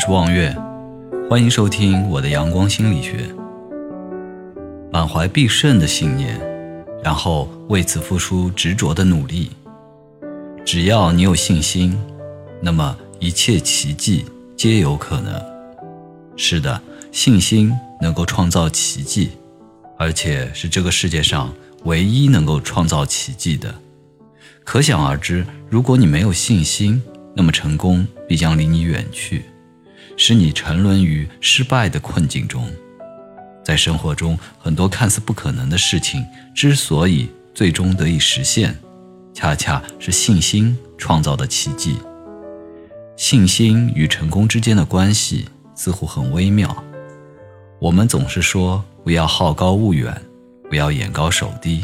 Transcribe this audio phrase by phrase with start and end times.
[0.00, 0.56] 是望月，
[1.28, 3.28] 欢迎收听我的阳光心理学。
[4.90, 6.40] 满怀必胜的信念，
[7.04, 9.50] 然后为此付出执着的努力。
[10.64, 11.94] 只要你有信心，
[12.62, 14.24] 那么一切奇迹
[14.56, 15.38] 皆有可能。
[16.34, 16.80] 是的，
[17.12, 19.32] 信心能够创造奇迹，
[19.98, 21.52] 而且是这个世界上
[21.84, 23.74] 唯一能够创造奇迹的。
[24.64, 27.02] 可想而知，如果你没有信心，
[27.36, 29.44] 那么成功必将离你远去，
[30.22, 32.70] 使你沉沦于失败的困境中。
[33.64, 36.22] 在生活中，很多看似不可能的事情
[36.54, 38.76] 之所以最终得以实现，
[39.32, 41.96] 恰恰是信心创造的奇迹。
[43.16, 46.84] 信心与成功之间的关系似乎很微妙。
[47.80, 50.14] 我们总是说不要好高骛远，
[50.68, 51.82] 不要眼高手低，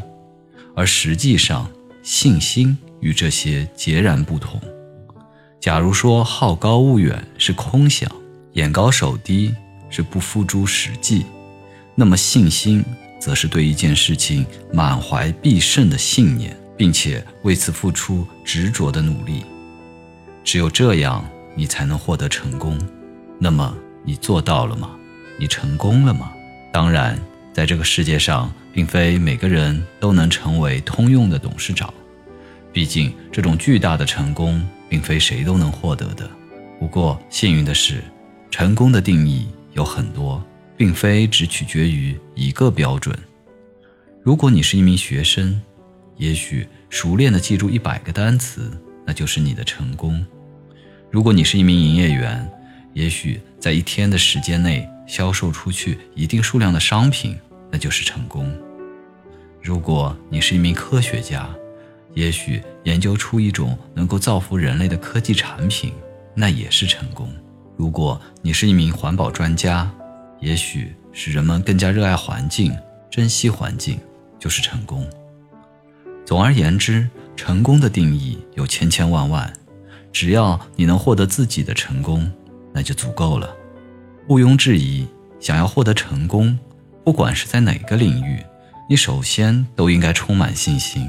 [0.74, 1.66] 而实际上，
[2.02, 4.60] 信心与这些截然不同。
[5.58, 8.10] 假如说好高骛远是空想，
[8.56, 9.54] 眼高手低
[9.90, 11.26] 是不付诸实际。
[11.94, 12.82] 那么信心，
[13.20, 19.44] 则是对一件事情满怀必胜的信念，并且为此付出执着的努力。
[20.42, 21.22] 只有这样，
[21.54, 22.78] 你才能获得成功。
[23.38, 24.96] 那么你做到了吗？
[25.38, 26.32] 你成功了吗？
[26.72, 27.18] 当然，
[27.52, 31.92] 在这个世界上，并非每个人都能成为通用的董事长。
[32.72, 36.26] 毕竟，这种巨大的成功，并非谁都能获得的。
[36.80, 38.02] 不过，幸运的是，
[38.58, 40.42] 成功的定义有很多。
[40.78, 43.16] 并非只取决于一个标准。
[44.22, 45.60] 如果你是一名学生，
[46.16, 48.70] 也许熟练地记住一百个单词，
[49.06, 50.22] 那就是你的成功；
[51.10, 52.46] 如果你是一名营业员，
[52.92, 57.38] 也许在一天的时间内销售出去一定数量的商品，
[57.70, 58.46] 那就是成功；
[59.62, 61.48] 如果你是一名科学家，
[62.14, 65.92] 也许研究出一种能够造福人类的科技产品，
[66.34, 67.28] 那也是成功；
[67.76, 69.90] 如果你是一名环保专家，
[70.40, 72.74] 也许使人们更加热爱环境、
[73.10, 74.00] 珍惜环境，
[74.38, 75.06] 就是成功。
[76.24, 79.52] 总而言之，成功的定义有千千万万，
[80.12, 82.30] 只要你能获得自己的成功，
[82.72, 83.54] 那就足够了。
[84.28, 85.06] 毋庸置疑，
[85.38, 86.58] 想要获得成功，
[87.04, 88.42] 不管是在哪个领域，
[88.88, 91.08] 你首先都应该充满信心。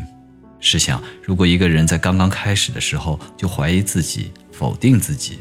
[0.59, 5.39] 试想，如果一个人在刚刚开始的时候就怀疑自己、否定自己，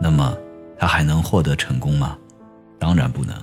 [0.00, 0.36] 那么
[0.78, 2.16] 他还能获得成功吗？
[2.78, 3.34] 当然不能，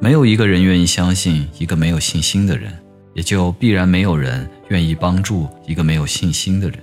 [0.00, 2.72] 没有一个人愿意相信一个没有信心的人，
[3.14, 6.78] 也就必然没有人愿意帮助一个没有信心的人。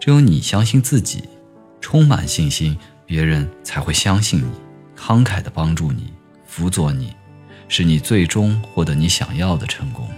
[0.00, 1.24] 只有你相信自己，
[1.80, 2.76] 充满信心，
[3.06, 4.50] 别人才会相信你，
[4.96, 6.12] 慷慨地帮助你，
[6.44, 7.14] 辅佐你，
[7.68, 10.08] 使你最终获得你想要的成功。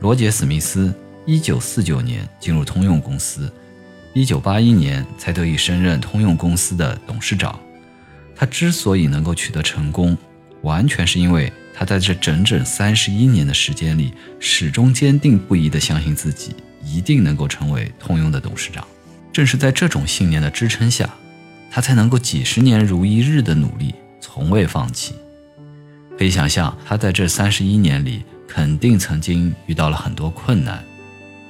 [0.00, 0.94] 罗杰·史密斯
[1.26, 3.52] 一九四九年进入通用公司，
[4.14, 7.58] 一九八一年才得以升任通用公司的董事长。
[8.34, 10.16] 他之所以能够取得成功，
[10.62, 16.54] 完全是因为他在这整整三十一年的时间里，始终坚定不移地相信自己
[16.84, 18.86] 一定能够成为通用的董事长。
[19.32, 21.08] 正是在这种信念的支撑下，
[21.70, 25.14] 他才能够几十年如一日的努力，从未放弃。
[26.16, 30.84] 可以想象，他在这三十一年里肯定曾经遇到了很多困难，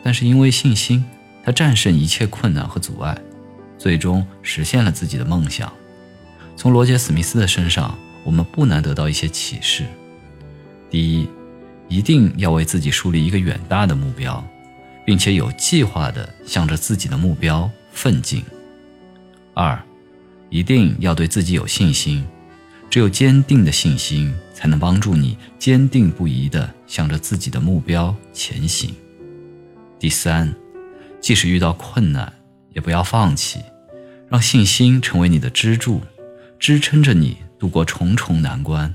[0.03, 1.05] 但是因为信心，
[1.45, 3.17] 他战胜一切困难和阻碍，
[3.79, 5.73] 最终实现了自己的梦想。
[6.57, 9.85] 从罗杰·史密斯的身上，我们不难得到一些启示：
[10.91, 11.29] 第一，
[11.89, 14.45] 一定要为自己树立一个远大的目标，
[15.07, 18.43] 并且有计划地向着自己的目标奋进；
[19.55, 19.81] 二，
[20.51, 22.27] 一定要对自己有信心，
[22.91, 28.91] 只有坚定的信心，才能帮助你坚定不移地向着自己的目标前行；
[29.99, 30.53] 第三，
[31.21, 32.33] 即使遇到困难，
[32.75, 33.61] 也不要放弃，
[34.29, 36.01] 让信心成为你的支柱。
[36.59, 38.93] 支撑着你度过重重难关，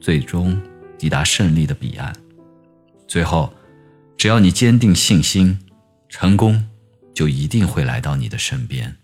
[0.00, 0.60] 最终
[0.96, 2.14] 抵达胜利的彼岸。
[3.08, 3.52] 最后，
[4.16, 5.58] 只要你坚定信心，
[6.08, 6.68] 成功
[7.12, 8.96] 就一定会来到你的身边。